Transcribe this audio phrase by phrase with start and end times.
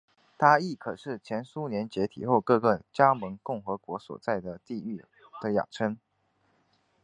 [0.35, 5.05] 它亦可以是前苏联解体后各个加盟共和国所在的地域
[5.39, 5.95] 的雅称。